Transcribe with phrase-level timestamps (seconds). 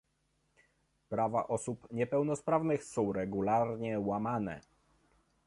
[1.09, 4.61] Prawa osób niepełnosprawnych są regularnie łamane